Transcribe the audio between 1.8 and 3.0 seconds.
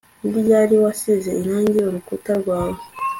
urukuta rwawe